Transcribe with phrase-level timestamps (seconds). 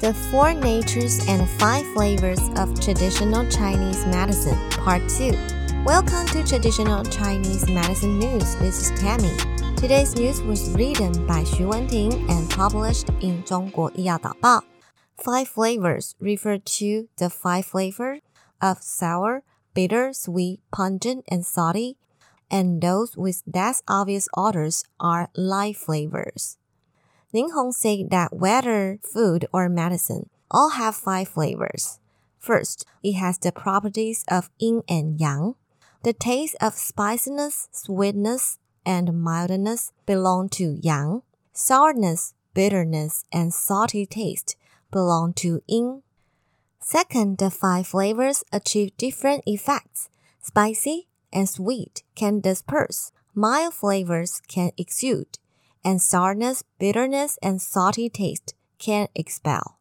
[0.00, 5.32] The Four Natures and Five Flavors of Traditional Chinese Medicine, Part 2.
[5.84, 8.56] Welcome to Traditional Chinese Medicine News.
[8.56, 9.32] This is Tammy.
[9.76, 14.64] Today's news was written by Xu Wenting and published in 中国医药导报.
[15.16, 18.20] Five flavors refer to the five flavors
[18.60, 19.42] of sour,
[19.74, 21.96] bitter, sweet, pungent, and salty,
[22.50, 26.58] and those with less obvious odors are light flavors.
[27.36, 31.98] Ning Hong said that whether food or medicine all have five flavors.
[32.38, 35.54] First, it has the properties of yin and yang.
[36.02, 41.20] The taste of spiciness, sweetness, and mildness belong to yang.
[41.52, 44.56] Sourness, bitterness, and salty taste
[44.90, 46.02] belong to yin.
[46.80, 50.08] Second, the five flavors achieve different effects.
[50.40, 53.12] Spicy and sweet can disperse.
[53.34, 55.38] Mild flavors can exude
[55.86, 59.78] and sourness, bitterness, and salty taste can expel.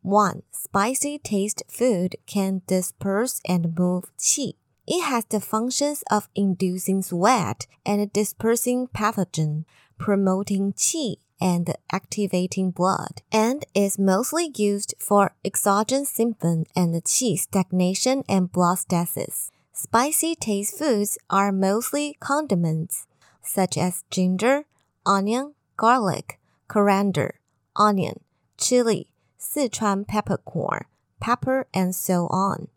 [0.00, 0.42] 1.
[0.50, 4.54] Spicy taste food can disperse and move qi.
[4.86, 9.66] It has the functions of inducing sweat and dispersing pathogen,
[9.98, 18.24] promoting qi and activating blood, and is mostly used for exogenous symptom and qi stagnation
[18.26, 19.50] and blood stasis.
[19.74, 23.06] Spicy taste foods are mostly condiments,
[23.42, 24.64] such as ginger,
[25.08, 27.40] onion, garlic, coriander,
[27.74, 28.20] onion,
[28.58, 29.08] chili,
[29.40, 30.84] Sichuan peppercorn,
[31.20, 32.68] pepper, and so on.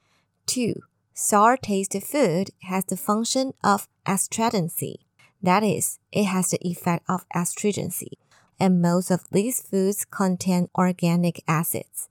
[0.46, 0.76] 2.
[1.14, 5.02] Sour tasted food has the function of astringency.
[5.44, 8.18] That is, it has the effect of astringency,
[8.60, 12.08] and most of these foods contain organic acids.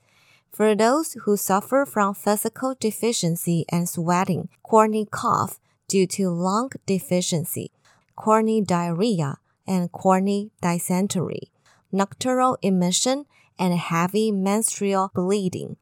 [0.52, 7.70] For those who suffer from physical deficiency and sweating, corny cough due to lung deficiency,
[8.16, 9.38] corny diarrhea,
[9.70, 11.52] and corny dysentery,
[11.92, 13.24] nocturnal emission,
[13.56, 15.76] and heavy menstrual bleeding.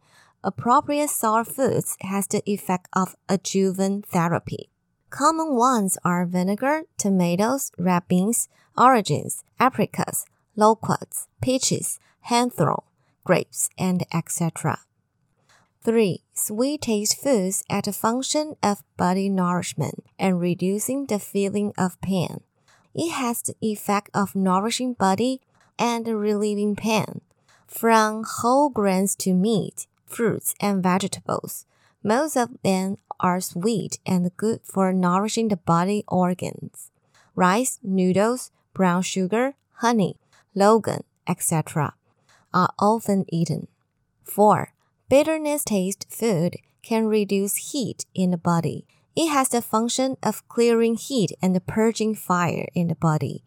[0.45, 4.69] Appropriate sour foods has the effect of adjuvant therapy.
[5.08, 12.83] Common ones are vinegar, tomatoes, red beans, oranges, apricots, loquats, peaches, hawthorn,
[13.24, 14.80] grapes, and etc.
[15.83, 16.23] 3.
[16.35, 22.42] Sweet taste foods at a function of body nourishment and reducing the feeling of pain.
[22.98, 25.41] It has the effect of nourishing body
[25.79, 27.20] and relieving pain.
[27.69, 31.64] From whole grains to meat, fruits, and vegetables,
[32.03, 36.91] most of them are sweet and good for nourishing the body organs.
[37.36, 40.17] Rice, noodles, brown sugar, honey,
[40.57, 41.95] longan, etc.
[42.53, 43.69] are often eaten.
[44.25, 44.73] 4.
[45.09, 48.86] Bitterness taste food can reduce heat in the body
[49.18, 53.42] it has the function of clearing heat and purging fire in the body,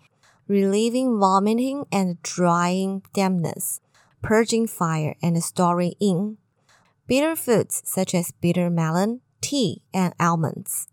[0.46, 3.80] relieving vomiting and drying dampness,
[4.22, 6.38] purging fire and storing yin.
[7.08, 10.90] Bitter foods such as bitter melon, tea, and almonds.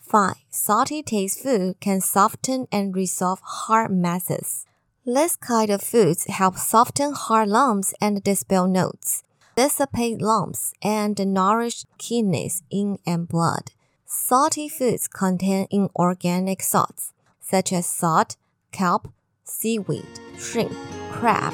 [0.00, 0.34] 5.
[0.50, 4.66] Salty taste food can soften and resolve hard masses.
[5.06, 9.22] This kind of foods help soften hard lumps and dispel notes,
[9.54, 13.70] dissipate lumps, and nourish kidneys, yin, and blood.
[14.12, 18.34] Salty foods contain inorganic salts, such as salt,
[18.72, 19.06] kelp,
[19.44, 20.72] seaweed, shrimp,
[21.12, 21.52] crab,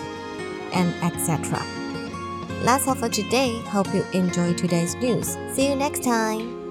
[0.73, 1.63] and etc.
[2.65, 3.61] That's all for today.
[3.67, 5.37] Hope you enjoyed today's news.
[5.53, 6.66] See you next time.